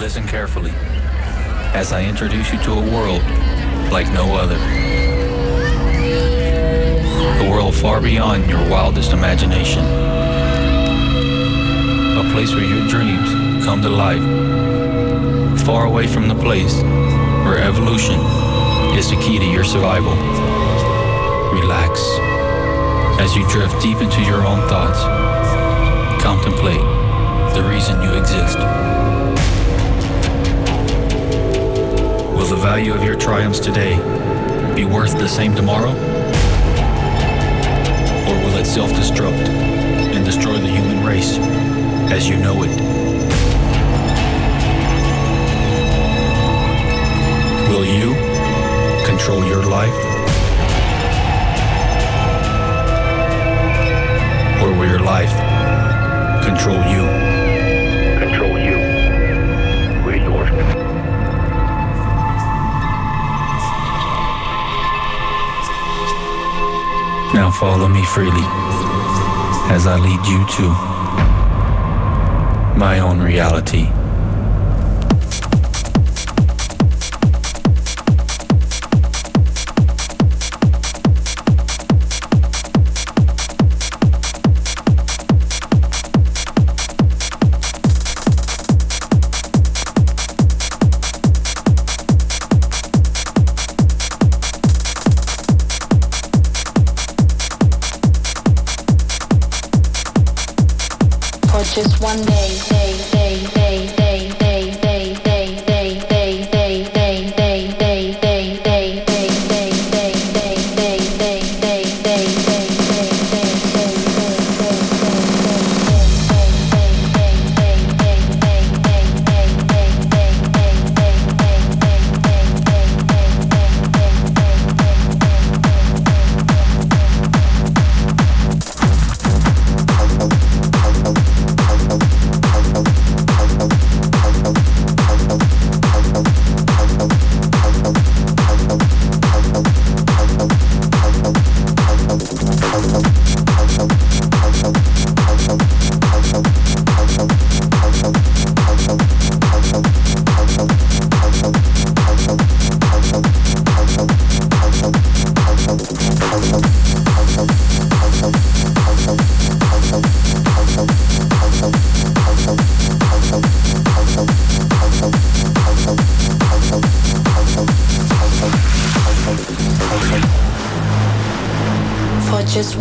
Listen 0.00 0.26
carefully 0.26 0.72
as 1.74 1.92
I 1.92 2.02
introduce 2.02 2.50
you 2.50 2.58
to 2.60 2.72
a 2.72 2.80
world 2.80 3.22
like 3.92 4.10
no 4.14 4.34
other. 4.34 4.56
A 7.44 7.50
world 7.50 7.74
far 7.74 8.00
beyond 8.00 8.48
your 8.48 8.66
wildest 8.70 9.12
imagination. 9.12 9.84
A 12.16 12.32
place 12.32 12.54
where 12.54 12.64
your 12.64 12.88
dreams 12.88 13.28
come 13.62 13.82
to 13.82 13.90
life. 13.90 14.24
Far 15.66 15.84
away 15.84 16.06
from 16.06 16.28
the 16.28 16.34
place 16.34 16.80
where 17.44 17.58
evolution 17.58 18.18
is 18.96 19.10
the 19.10 19.16
key 19.16 19.38
to 19.38 19.44
your 19.44 19.64
survival. 19.64 20.14
Relax 21.52 22.00
as 23.20 23.36
you 23.36 23.46
drift 23.50 23.78
deep 23.82 23.98
into 23.98 24.22
your 24.22 24.46
own 24.46 24.66
thoughts. 24.66 25.02
Contemplate 26.22 26.80
the 27.54 27.62
reason 27.68 28.00
you 28.02 28.14
exist. 28.18 28.56
The 32.50 32.56
value 32.56 32.92
of 32.92 33.04
your 33.04 33.14
triumphs 33.14 33.60
today 33.60 33.94
be 34.74 34.84
worth 34.84 35.12
the 35.12 35.28
same 35.28 35.54
tomorrow? 35.54 35.90
Or 38.26 38.34
will 38.44 38.56
it 38.56 38.64
self 38.64 38.90
destruct 38.90 39.48
and 40.10 40.24
destroy 40.24 40.54
the 40.54 40.66
human 40.66 41.06
race 41.06 41.38
as 42.10 42.28
you 42.28 42.36
know 42.38 42.64
it? 42.64 42.70
Will 47.70 47.84
you 47.84 48.14
control 49.06 49.44
your 49.46 49.62
life? 49.62 49.94
Or 54.60 54.76
will 54.76 54.88
your 54.88 54.98
life 54.98 55.30
control 56.44 56.82
you? 56.90 57.49
Now 67.32 67.50
follow 67.50 67.86
me 67.86 68.04
freely 68.06 68.42
as 69.72 69.86
I 69.86 69.96
lead 69.98 70.26
you 70.26 70.44
to 70.56 70.90
my 72.76 72.98
own 72.98 73.20
reality. 73.20 73.86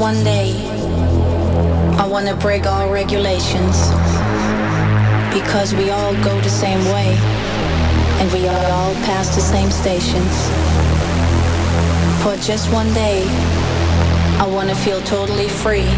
One 0.10 0.24
day, 0.24 0.56
I 2.04 2.08
wanna 2.08 2.36
break 2.36 2.66
all 2.66 2.92
regulations. 2.92 3.76
Because 5.32 5.76
we 5.76 5.92
all 5.92 6.14
go 6.24 6.34
the 6.42 6.50
same 6.50 6.84
way, 6.96 7.10
and 8.20 8.28
we 8.34 8.48
are 8.48 8.66
all 8.72 8.94
pass 9.06 9.36
the 9.36 9.42
same 9.54 9.70
stations. 9.70 10.34
For 12.22 12.36
just 12.38 12.74
one 12.74 12.92
day, 12.96 13.22
I 14.44 14.48
wanna 14.56 14.74
feel 14.74 15.00
totally 15.02 15.48
free. 15.48 15.90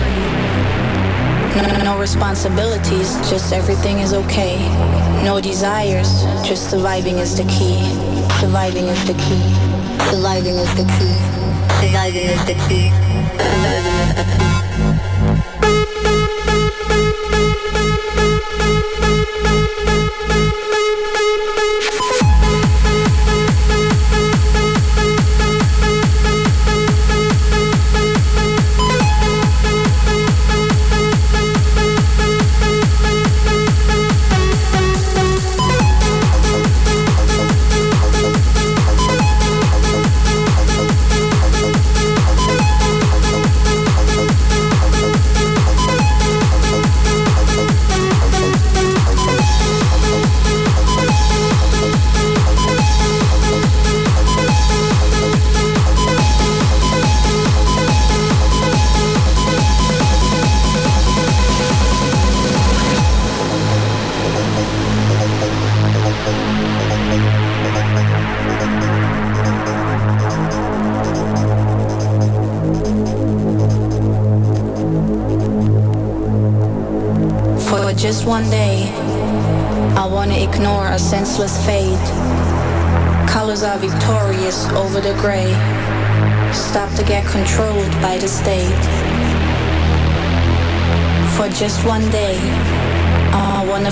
No, 1.56 1.84
no 1.90 1.98
responsibilities, 1.98 3.10
just 3.30 3.54
everything 3.54 4.00
is 4.00 4.14
okay. 4.14 4.58
No 5.24 5.40
desires, 5.40 6.12
just 6.44 6.70
surviving 6.70 7.18
is 7.18 7.38
the 7.38 7.46
key. 7.56 7.80
Surviving 8.42 8.88
is 8.94 9.02
the 9.08 9.18
key. 9.24 9.44
Surviving 10.12 10.58
is 10.66 10.72
the 10.76 10.88
key. 10.96 11.16
Surviving 11.80 12.28
is 12.36 12.44
the 12.46 12.58
key. 12.68 13.21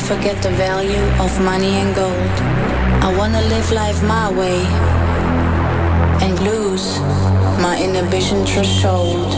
Forget 0.10 0.42
the 0.42 0.50
value 0.58 1.06
of 1.22 1.30
money 1.40 1.74
and 1.82 1.94
gold. 1.96 2.36
I 3.06 3.16
wanna 3.16 3.42
live 3.42 3.72
life 3.72 4.02
my 4.02 4.32
way 4.32 4.60
and 6.26 6.34
lose 6.40 6.98
my 7.62 7.80
inhibition 7.80 8.44
threshold. 8.44 9.32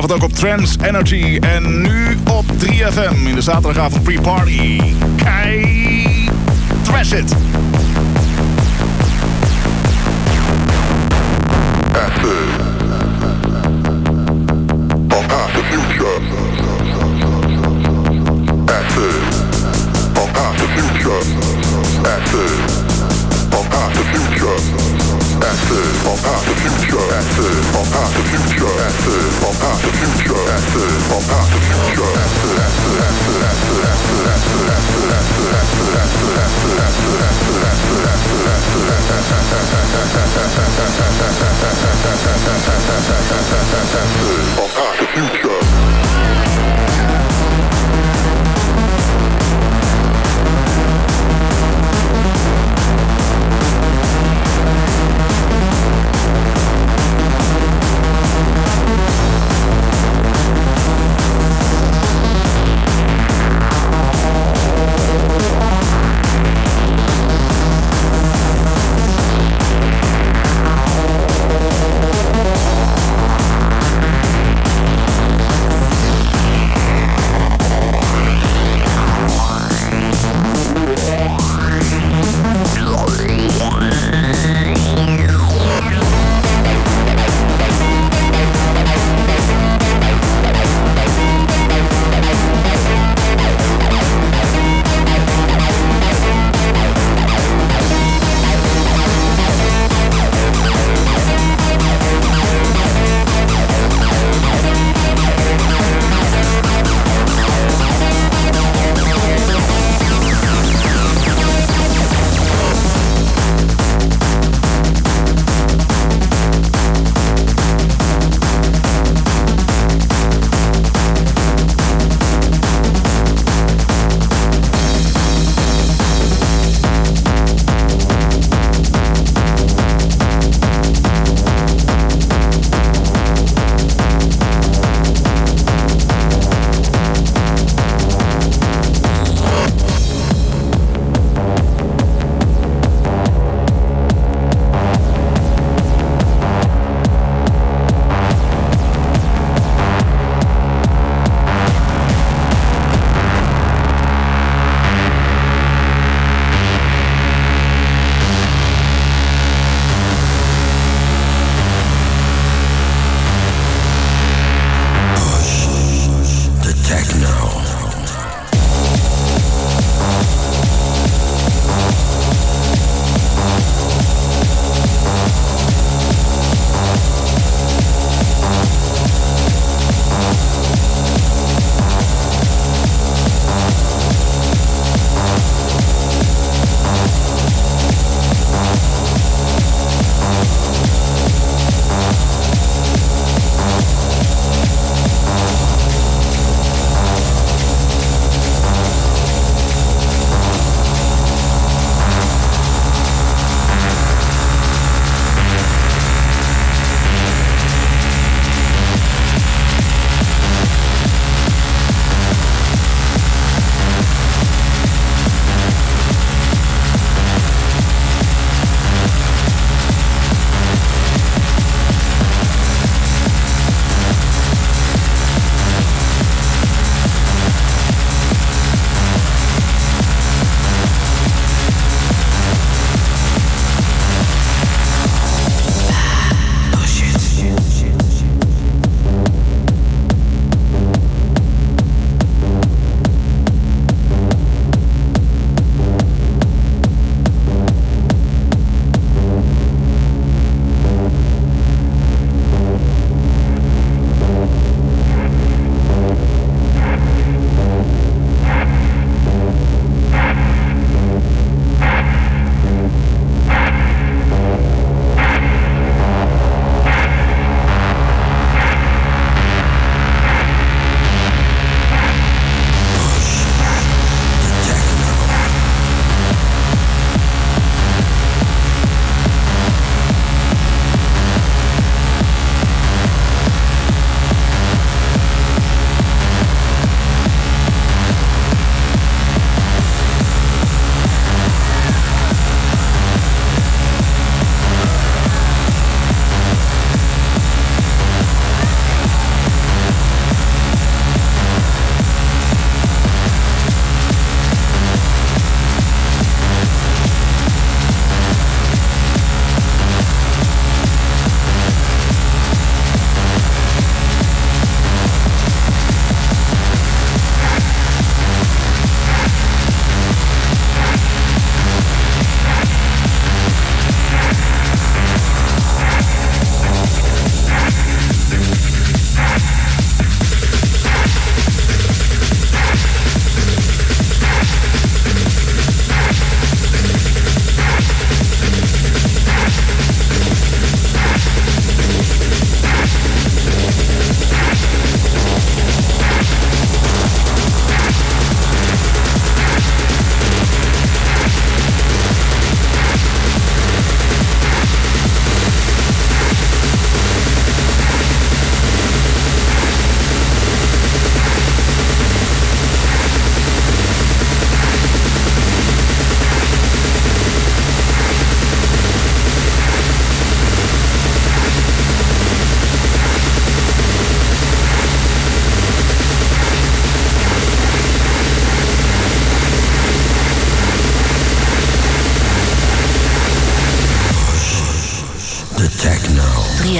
Vanavond 0.00 0.22
ook 0.22 0.30
op 0.30 0.36
Trans 0.36 0.76
Energy 0.82 1.38
en 1.40 1.82
nu 1.82 2.16
op 2.30 2.44
3FM 2.44 3.26
in 3.26 3.34
de 3.34 3.40
zaterdagavond 3.40 4.02
pre-party. 4.02 4.80
Kei 5.16 6.28
Thrash 6.82 7.12
It. 7.12 7.32
Acid. 11.92 12.48
From 15.08 15.26
past 15.26 15.54
to 15.54 15.62
future. 15.62 16.20
Acid. 18.66 19.22
From 20.14 20.32
past 20.32 20.58
to 28.14 28.22
future. 28.22 28.84
Acid. 28.86 29.37
Future. 45.18 45.47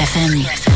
FM. 0.09 0.68